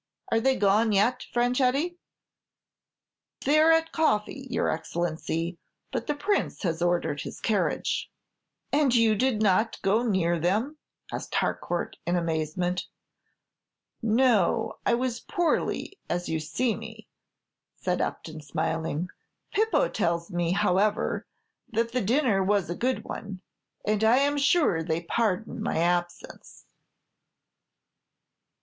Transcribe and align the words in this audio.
Are 0.31 0.39
they 0.39 0.55
gone 0.55 0.93
yet, 0.93 1.27
Franchetti?" 1.31 1.95
"They're 3.45 3.71
at 3.71 3.91
coffee, 3.91 4.47
your 4.49 4.67
Excellency, 4.67 5.59
but 5.91 6.07
the 6.07 6.15
Prince 6.15 6.63
has 6.63 6.81
ordered 6.81 7.21
his 7.21 7.39
carriage." 7.39 8.09
"And 8.73 8.95
you 8.95 9.13
did 9.13 9.43
not 9.43 9.79
go 9.83 10.01
near 10.01 10.39
them?" 10.39 10.79
asked 11.13 11.35
Harcourt, 11.35 11.97
in 12.07 12.15
amazement. 12.15 12.87
"No; 14.01 14.79
I 14.87 14.95
was 14.95 15.19
poorly, 15.19 15.99
as 16.09 16.27
you 16.27 16.39
see 16.39 16.75
me," 16.75 17.07
said 17.75 18.01
Upton, 18.01 18.41
smiling. 18.41 19.07
"Pipo 19.53 19.87
tells 19.87 20.31
me, 20.31 20.49
however, 20.53 21.27
that 21.73 21.91
the 21.91 22.01
dinner 22.01 22.41
was 22.43 22.71
a 22.71 22.75
good 22.75 23.03
one, 23.03 23.39
and 23.85 24.03
I 24.03 24.17
am 24.17 24.39
sure 24.39 24.81
they 24.81 25.03
pardon 25.03 25.61
my 25.61 25.77
absence." 25.77 26.65